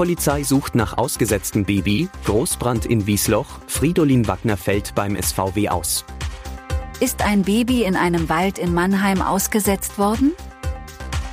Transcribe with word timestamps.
Polizei 0.00 0.44
sucht 0.44 0.76
nach 0.76 0.96
ausgesetztem 0.96 1.66
Baby, 1.66 2.08
Großbrand 2.24 2.86
in 2.86 3.06
Wiesloch, 3.06 3.58
Fridolin 3.66 4.26
Wagner 4.26 4.56
fällt 4.56 4.94
beim 4.94 5.14
SVW 5.14 5.68
aus. 5.68 6.06
Ist 7.00 7.20
ein 7.20 7.42
Baby 7.42 7.82
in 7.82 7.96
einem 7.96 8.30
Wald 8.30 8.58
in 8.58 8.72
Mannheim 8.72 9.20
ausgesetzt 9.20 9.98
worden? 9.98 10.32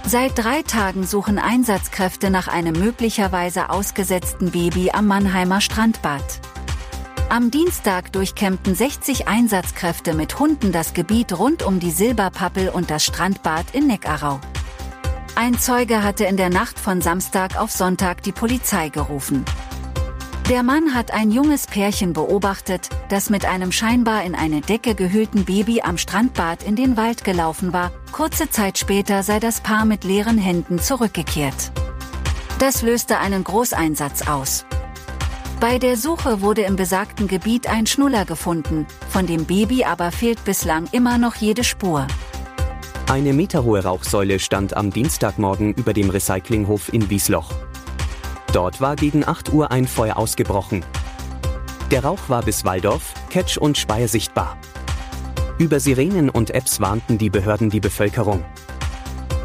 Seit 0.05 0.38
drei 0.38 0.63
Tagen 0.63 1.05
suchen 1.05 1.39
Einsatzkräfte 1.39 2.30
nach 2.30 2.49
einem 2.49 2.77
möglicherweise 2.77 3.70
ausgesetzten 3.70 4.52
Baby 4.52 4.91
am 4.91 5.08
Mannheimer 5.08 5.61
Strandbad. 5.61 6.41
Am 7.30 7.52
Dienstag 7.52 8.11
durchkämmten 8.11 8.75
60 8.75 9.30
Einsatzkräfte 9.30 10.13
mit 10.13 10.39
Hunden 10.39 10.73
das 10.73 10.94
Gebiet 10.94 11.39
rund 11.39 11.63
um 11.63 11.80
die 11.80 11.91
Silberpappel 11.91 12.67
und 12.67 12.89
das 12.89 13.05
Strandbad 13.05 13.67
in 13.72 13.88
Neckarau. 13.88 14.41
Ein 15.40 15.59
Zeuge 15.59 16.02
hatte 16.02 16.23
in 16.23 16.36
der 16.36 16.50
Nacht 16.50 16.80
von 16.80 17.00
Samstag 17.00 17.62
auf 17.62 17.70
Sonntag 17.70 18.23
die 18.23 18.32
Polizei 18.32 18.90
gerufen. 18.90 19.45
Der 20.50 20.64
Mann 20.64 20.95
hat 20.95 21.14
ein 21.14 21.30
junges 21.30 21.68
Pärchen 21.68 22.14
beobachtet, 22.14 22.90
das 23.09 23.30
mit 23.30 23.45
einem 23.45 23.72
scheinbar 23.72 24.23
in 24.23 24.34
eine 24.34 24.61
Decke 24.61 24.95
gehüllten 24.95 25.45
Baby 25.45 25.81
am 25.81 26.00
Strandbad 26.00 26.64
in 26.64 26.76
den 26.76 26.98
Wald 26.98 27.23
gelaufen 27.23 27.72
war. 27.72 27.92
Kurze 28.11 28.50
Zeit 28.50 28.80
später 28.80 29.22
sei 29.22 29.39
das 29.39 29.61
Paar 29.61 29.86
mit 29.86 30.03
leeren 30.03 30.39
Händen 30.39 30.80
zurückgekehrt. 30.80 31.72
Das 32.58 32.81
löste 32.81 33.20
einen 33.20 33.44
Großeinsatz 33.44 34.28
aus. 34.28 34.66
Bei 35.59 35.78
der 35.78 35.98
Suche 35.98 36.42
wurde 36.42 36.64
im 36.64 36.78
besagten 36.78 37.28
Gebiet 37.28 37.67
ein 37.67 37.86
Schnuller 37.86 38.26
gefunden, 38.26 38.88
von 39.08 39.28
dem 39.28 39.45
Baby 39.45 39.83
aber 39.83 40.11
fehlt 40.11 40.44
bislang 40.45 40.88
immer 40.94 41.20
noch 41.20 41.36
jede 41.36 41.64
Spur. 41.64 42.08
Eine 43.09 43.31
meterhohe 43.31 43.86
Rauchsäule 43.86 44.38
stand 44.38 44.75
am 44.75 44.91
Dienstagmorgen 44.91 45.73
über 45.75 45.94
dem 45.94 46.09
Recyclinghof 46.09 46.91
in 46.91 47.09
Wiesloch. 47.09 47.53
Dort 48.52 48.81
war 48.81 48.97
gegen 48.97 49.25
8 49.25 49.53
Uhr 49.53 49.72
ein 49.72 49.88
Feuer 49.88 50.17
ausgebrochen. 50.17 50.83
Der 51.89 52.03
Rauch 52.03 52.19
war 52.27 52.44
bis 52.44 52.66
Waldorf, 52.66 53.14
Ketsch 53.30 53.58
und 53.58 53.77
Speyer 53.77 54.09
sichtbar. 54.09 54.58
Über 55.58 55.80
Sirenen 55.80 56.30
und 56.30 56.52
Apps 56.52 56.81
warnten 56.81 57.17
die 57.17 57.30
Behörden 57.30 57.69
die 57.69 57.80
Bevölkerung. 57.80 58.44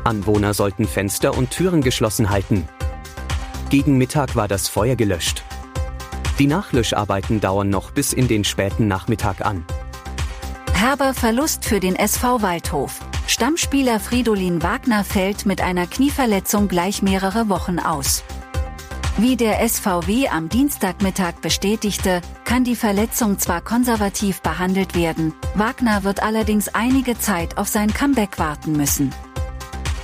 Anwohner 0.03 0.55
sollten 0.55 0.89
Fenster 0.89 1.39
und 1.39 1.51
Türen 1.51 1.83
geschlossen 1.83 2.31
halten. 2.31 2.69
Gegen 3.71 3.97
Mittag 3.97 4.35
war 4.35 4.49
das 4.49 4.67
Feuer 4.67 4.97
gelöscht. 4.97 5.45
Die 6.41 6.49
Nachlöscharbeiten 6.49 7.41
dauern 7.41 7.71
noch 7.71 7.93
bis 7.93 8.13
in 8.13 8.27
den 8.27 8.43
späten 8.43 8.89
Nachmittag 8.89 9.47
an. 9.47 9.65
Herber 10.83 11.15
Verlust 11.15 11.65
für 11.65 11.79
den 11.79 11.95
SV 11.95 12.43
Waldhof. 12.43 12.99
Stammspieler 13.29 14.01
Fridolin 14.01 14.65
Wagner 14.65 15.05
fällt 15.05 15.47
mit 15.47 15.61
einer 15.61 15.87
Knieverletzung 15.87 16.67
gleich 16.67 17.03
mehrere 17.03 17.49
Wochen 17.49 17.79
aus. 17.79 18.25
Wie 19.17 19.37
der 19.37 19.61
SVW 19.69 20.27
am 20.27 20.49
Dienstagmittag 20.49 21.35
bestätigte, 21.41 22.21
kann 22.45 22.65
die 22.65 22.75
Verletzung 22.75 23.39
zwar 23.39 23.61
konservativ 23.61 24.43
behandelt 24.43 24.97
werden, 24.97 25.35
Wagner 25.55 26.03
wird 26.03 26.21
allerdings 26.21 26.67
einige 26.75 27.17
Zeit 27.17 27.59
auf 27.59 27.69
sein 27.69 27.95
Comeback 27.95 28.41
warten 28.41 28.73
müssen. 28.73 29.15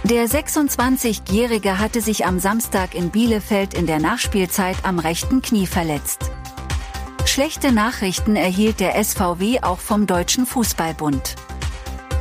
Der 0.05 0.29
26-Jährige 0.29 1.81
hatte 1.81 2.01
sich 2.01 2.25
am 2.25 2.39
Samstag 2.39 2.95
in 2.95 3.11
Bielefeld 3.11 3.75
in 3.75 3.89
der 3.89 3.99
Nachspielzeit 3.99 4.77
am 4.85 5.01
rechten 5.01 5.43
Knie 5.43 5.67
verletzt. 5.67 6.31
Schlechte 7.39 7.71
Nachrichten 7.71 8.35
erhielt 8.35 8.81
der 8.81 9.01
SVW 9.01 9.61
auch 9.63 9.79
vom 9.79 10.09
Deutschen 10.09 10.45
Fußballbund. 10.45 11.37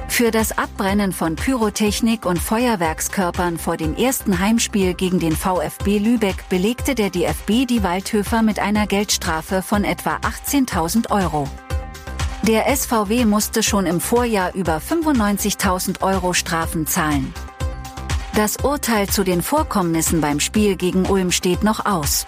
Für 0.08 0.30
das 0.30 0.56
Abbrennen 0.56 1.12
von 1.12 1.36
Pyrotechnik 1.36 2.28
und 2.28 2.38
Feuerwerkskörpern 2.38 3.58
vor 3.58 3.78
dem 3.78 3.96
ersten 3.96 4.38
Heimspiel 4.38 4.94
gegen 4.94 5.18
den 5.18 5.36
VfB 5.36 5.98
Lübeck 5.98 6.48
belegte 6.50 6.94
der 6.94 7.10
DFB 7.10 7.66
die 7.68 7.82
Waldhöfer 7.82 8.44
mit 8.44 8.60
einer 8.60 8.86
Geldstrafe 8.86 9.64
von 9.64 9.86
etwa 9.86 10.18
18.000 10.18 11.10
Euro. 11.10 11.48
Der 12.44 12.68
SVW 12.76 13.26
musste 13.26 13.64
schon 13.64 13.88
im 13.88 14.00
Vorjahr 14.00 14.54
über 14.54 14.78
95.000 14.78 16.04
Euro 16.04 16.34
Strafen 16.34 16.86
zahlen. 16.86 17.34
Das 18.36 18.58
Urteil 18.58 19.10
zu 19.10 19.24
den 19.24 19.42
Vorkommnissen 19.42 20.22
beim 20.22 20.40
Spiel 20.40 20.76
gegen 20.76 21.08
Ulm 21.08 21.32
steht 21.32 21.64
noch 21.64 21.88
aus. 21.88 22.28